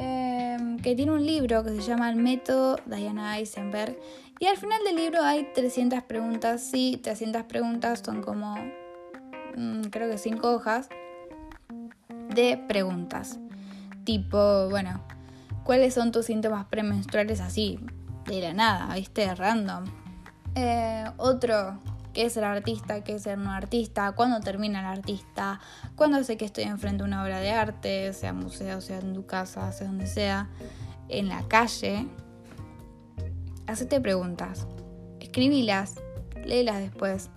em, 0.00 0.78
que 0.78 0.94
tiene 0.94 1.12
un 1.12 1.24
libro 1.24 1.62
que 1.62 1.70
se 1.70 1.82
llama 1.82 2.10
El 2.10 2.16
método 2.16 2.76
Diana 2.86 3.38
Eisenberg, 3.38 3.98
y 4.38 4.46
al 4.46 4.56
final 4.56 4.80
del 4.84 4.96
libro 4.96 5.22
hay 5.22 5.48
300 5.54 6.02
preguntas, 6.02 6.62
sí, 6.62 6.98
300 7.02 7.44
preguntas 7.44 8.02
son 8.04 8.22
como, 8.22 8.56
mm, 9.56 9.82
creo 9.90 10.10
que 10.10 10.18
5 10.18 10.50
hojas 10.50 10.88
de 12.34 12.56
preguntas, 12.68 13.38
tipo, 14.04 14.68
bueno, 14.70 15.00
¿Cuáles 15.64 15.94
son 15.94 16.10
tus 16.10 16.26
síntomas 16.26 16.64
premenstruales 16.66 17.40
así? 17.40 17.78
De 18.26 18.40
la 18.40 18.52
nada, 18.52 18.94
¿viste? 18.94 19.32
Random. 19.34 19.84
Eh, 20.54 21.04
otro, 21.16 21.78
¿qué 22.12 22.26
es 22.26 22.34
ser 22.34 22.44
artista? 22.44 23.02
¿Qué 23.02 23.14
es 23.14 23.22
ser 23.22 23.38
no 23.38 23.50
artista? 23.50 24.12
¿Cuándo 24.12 24.40
termina 24.40 24.80
el 24.80 24.86
artista? 24.86 25.60
¿Cuándo 25.96 26.22
sé 26.24 26.36
que 26.36 26.44
estoy 26.44 26.64
enfrente 26.64 27.02
de 27.02 27.08
una 27.08 27.22
obra 27.22 27.40
de 27.40 27.50
arte? 27.50 28.12
Sea 28.12 28.32
museo, 28.32 28.80
sea 28.80 28.98
en 28.98 29.14
tu 29.14 29.26
casa, 29.26 29.70
sea 29.72 29.86
donde 29.86 30.06
sea. 30.06 30.48
En 31.08 31.28
la 31.28 31.42
calle. 31.48 32.06
Hacete 33.66 34.00
preguntas. 34.00 34.66
Escribilas. 35.20 35.96
Léelas 36.44 36.78
después. 36.78 37.30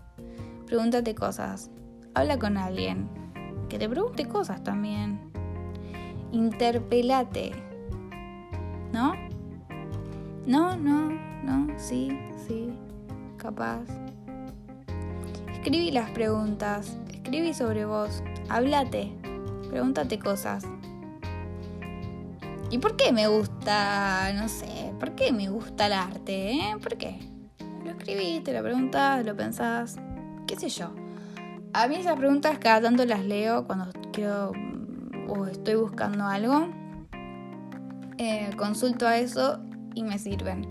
Pregúntate 0.66 1.16
cosas. 1.16 1.70
Habla 2.14 2.40
con 2.40 2.58
alguien. 2.58 3.10
Que 3.70 3.80
te 3.80 3.90
pregunte 3.90 4.28
cosas 4.28 4.64
también. 4.64 5.32
Interpelate 6.32 7.52
¿No? 8.94 9.16
No, 10.46 10.76
no, 10.76 11.10
no, 11.44 11.80
sí, 11.80 12.12
sí, 12.48 12.72
capaz. 13.38 14.03
Escribí 15.64 15.92
las 15.92 16.10
preguntas, 16.10 16.98
escribí 17.10 17.54
sobre 17.54 17.86
vos, 17.86 18.22
hablate, 18.50 19.14
pregúntate 19.70 20.20
cosas. 20.20 20.66
¿Y 22.70 22.80
por 22.80 22.98
qué 22.98 23.14
me 23.14 23.28
gusta, 23.28 24.34
no 24.34 24.50
sé, 24.50 24.92
por 25.00 25.16
qué 25.16 25.32
me 25.32 25.48
gusta 25.48 25.86
el 25.88 25.94
arte? 25.94 26.52
Eh? 26.52 26.76
¿Por 26.84 26.98
qué? 26.98 27.18
Lo 27.86 27.92
escribiste, 27.92 28.52
lo 28.52 28.62
preguntas, 28.62 29.26
lo 29.26 29.38
pensás, 29.38 29.96
qué 30.48 30.58
sé 30.58 30.68
yo. 30.68 30.94
A 31.72 31.88
mí 31.88 31.96
esas 31.96 32.18
preguntas 32.18 32.60
cada 32.60 32.82
tanto 32.82 33.06
las 33.06 33.24
leo 33.24 33.66
cuando 33.66 33.86
quiero 34.12 34.52
o 35.30 35.46
estoy 35.46 35.76
buscando 35.76 36.26
algo 36.26 36.68
eh, 38.18 38.50
consulto 38.58 39.08
a 39.08 39.18
eso 39.18 39.62
y 39.96 40.04
me 40.04 40.20
sirven. 40.20 40.68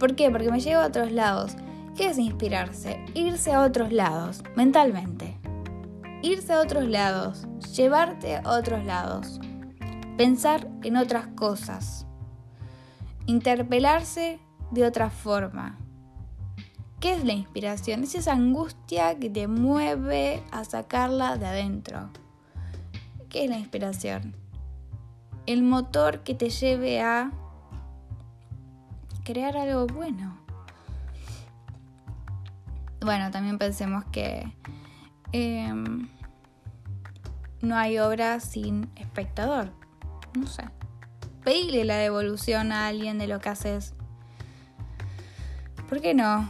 ¿Por 0.00 0.16
qué? 0.16 0.32
Porque 0.32 0.50
me 0.50 0.58
llevo 0.58 0.82
a 0.82 0.86
otros 0.86 1.12
lados. 1.12 1.56
¿Qué 1.96 2.06
es 2.06 2.18
inspirarse? 2.18 3.04
Irse 3.14 3.52
a 3.52 3.62
otros 3.62 3.92
lados, 3.92 4.42
mentalmente. 4.56 5.36
Irse 6.22 6.52
a 6.52 6.60
otros 6.60 6.86
lados, 6.88 7.46
llevarte 7.74 8.36
a 8.36 8.50
otros 8.50 8.84
lados, 8.84 9.40
pensar 10.16 10.68
en 10.82 10.96
otras 10.96 11.26
cosas, 11.28 12.06
interpelarse 13.26 14.38
de 14.70 14.86
otra 14.86 15.10
forma. 15.10 15.78
¿Qué 17.00 17.14
es 17.14 17.24
la 17.24 17.32
inspiración? 17.32 18.04
Es 18.04 18.14
esa 18.14 18.32
angustia 18.32 19.18
que 19.18 19.28
te 19.28 19.48
mueve 19.48 20.42
a 20.52 20.64
sacarla 20.64 21.36
de 21.36 21.46
adentro. 21.46 22.10
¿Qué 23.28 23.44
es 23.44 23.50
la 23.50 23.58
inspiración? 23.58 24.42
el 25.46 25.62
motor 25.62 26.20
que 26.20 26.34
te 26.34 26.50
lleve 26.50 27.00
a 27.00 27.32
crear 29.24 29.56
algo 29.56 29.86
bueno. 29.86 30.41
Bueno, 33.04 33.30
también 33.30 33.58
pensemos 33.58 34.04
que 34.12 34.52
em, 35.32 36.08
no 37.60 37.76
hay 37.76 37.98
obra 37.98 38.40
sin 38.40 38.90
espectador. 38.96 39.70
No 40.38 40.46
sé. 40.46 40.64
Pedile 41.44 41.84
la 41.84 41.96
devolución 41.96 42.70
a 42.72 42.86
alguien 42.86 43.18
de 43.18 43.26
lo 43.26 43.40
que 43.40 43.48
haces. 43.48 43.94
¿Por 45.88 46.00
qué 46.00 46.14
no? 46.14 46.48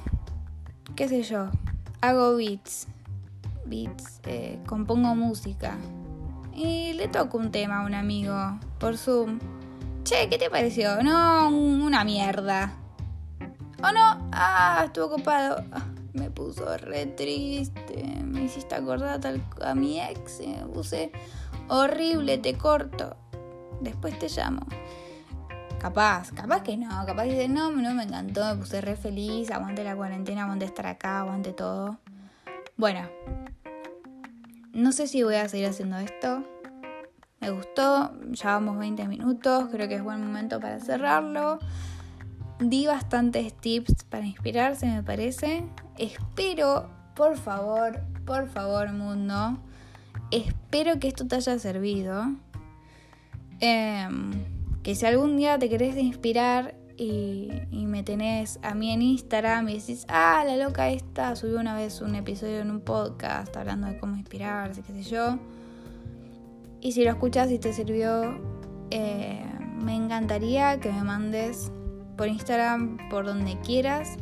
¿Qué 0.95 1.09
sé 1.09 1.23
yo? 1.23 1.51
Hago 2.01 2.37
beats. 2.37 2.87
Beats. 3.65 4.21
Eh, 4.25 4.61
compongo 4.67 5.15
música 5.15 5.79
y 6.55 6.93
le 6.93 7.09
toco 7.09 7.39
un 7.39 7.51
tema 7.51 7.81
a 7.81 7.87
un 7.87 7.95
amigo 7.95 8.59
por 8.79 8.97
Zoom. 8.97 9.39
Che, 10.05 10.29
¿qué 10.29 10.37
te 10.37 10.51
pareció? 10.51 11.03
No, 11.03 11.49
una 11.49 12.05
mierda. 12.05 12.75
¿O 13.83 13.91
no? 13.91 14.29
Ah, 14.33 14.83
estuvo 14.85 15.07
ocupado. 15.07 15.65
Me 16.13 16.31
puso 16.31 16.77
re 16.77 17.07
triste. 17.07 18.21
Me 18.25 18.45
hiciste 18.45 18.75
acordar 18.75 19.21
tal 19.21 19.43
a 19.61 19.75
mi 19.75 20.01
ex. 20.01 20.41
Me 20.41 20.67
puse 20.73 21.13
horrible, 21.69 22.39
te 22.39 22.55
corto. 22.55 23.17
Después 23.81 24.19
te 24.19 24.29
llamo. 24.29 24.67
Capaz, 25.79 26.31
capaz 26.33 26.63
que 26.63 26.77
no. 26.77 27.05
Capaz 27.07 27.25
dice, 27.25 27.49
no, 27.49 27.73
no 27.73 27.95
me 27.95 28.05
encantó, 28.05 28.45
me 28.45 28.57
puse 28.57 28.81
re 28.81 28.97
feliz. 28.97 29.51
Aguante 29.51 29.83
la 29.83 29.97
cuarentena, 29.97 30.45
aguante 30.45 30.65
estar 30.65 30.87
acá, 30.87 31.21
aguante 31.21 31.53
todo. 31.53 31.99
Bueno, 32.77 33.09
no 34.73 34.93
sé 34.93 35.07
si 35.07 35.23
voy 35.23 35.35
a 35.35 35.49
seguir 35.49 35.67
haciendo 35.67 35.99
esto. 35.99 36.45
Me 37.41 37.51
gustó, 37.51 38.13
ya 38.31 38.53
vamos 38.53 38.79
20 38.79 39.09
minutos, 39.09 39.69
creo 39.73 39.89
que 39.89 39.97
es 39.97 40.03
buen 40.03 40.21
momento 40.21 40.61
para 40.61 40.79
cerrarlo. 40.79 41.59
Di 42.63 42.87
bastantes 42.87 43.55
tips 43.55 44.05
para 44.05 44.27
inspirarse, 44.27 44.87
me 44.87 45.03
parece. 45.03 45.65
Espero, 45.99 46.91
por 47.15 47.37
favor, 47.37 48.01
por 48.25 48.49
favor, 48.49 48.93
mundo, 48.93 49.59
espero 50.31 50.99
que 50.99 51.09
esto 51.09 51.27
te 51.27 51.37
haya 51.37 51.59
servido. 51.59 52.35
Em, 53.61 54.33
que 54.83 54.95
si 54.95 55.07
algún 55.07 55.37
día 55.37 55.59
te 55.59 55.69
querés 55.69 55.97
inspirar 55.97 56.75
y, 56.97 57.51
me 57.73 58.03
tenés 58.03 58.59
a 58.63 58.75
mí 58.75 58.91
en 58.91 59.03
Instagram 59.03 59.69
y 59.69 59.79
decís, 59.79 60.07
ah, 60.09 60.45
la 60.47 60.57
loca 60.57 60.89
esta 60.89 61.37
subió 61.37 61.61
una 61.61 61.75
vez 61.75 62.01
un 62.01 62.15
episodio 62.15 62.61
en 62.61 62.71
un 62.71 62.81
podcast 62.81 63.55
hablando 63.57 63.87
de 63.87 63.99
cómo 63.99 64.17
inspirarse, 64.17 64.83
qué 64.83 64.93
sé 64.93 65.03
yo 65.03 65.39
y 66.83 66.93
si 66.93 67.05
lo 67.05 67.11
escuchas 67.11 67.51
y 67.53 67.61
te 67.61 67.73
sirvió, 67.73 68.35
eh, 68.91 69.41
me 69.81 69.95
encantaría 69.95 70.81
que 70.81 70.91
me 70.93 71.05
mandes 71.05 71.71
por 72.17 72.29
Instagram, 72.29 73.09
por 73.09 73.25
donde 73.25 73.59
quieras, 73.61 74.17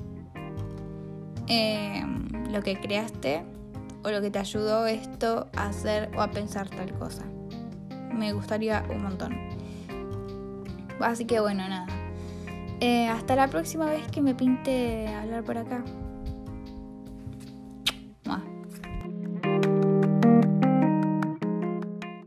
eh, 1.49 2.05
lo 2.51 2.63
que 2.63 2.81
creaste 2.81 3.45
o 4.03 4.11
lo 4.11 4.21
que 4.21 4.31
te 4.31 4.39
ayudó 4.39 4.87
esto 4.87 5.49
a 5.57 5.67
hacer 5.67 6.11
o 6.17 6.23
a 6.23 6.31
pensar 6.31 6.69
tal 6.69 6.93
cosa. 6.99 7.25
Me 8.13 8.33
gustaría 8.33 8.85
un 8.91 9.03
montón. 9.03 9.37
Así 11.01 11.25
que 11.25 11.41
bueno, 11.41 11.69
nada. 11.69 11.87
Eh, 12.81 13.09
hasta 13.09 13.37
la 13.37 13.49
próxima 13.49 13.87
vez 13.87 14.07
que 14.09 14.21
me 14.21 14.35
pinte 14.35 15.09
hablar 15.09 15.45
por 15.45 15.59
acá. 15.59 15.85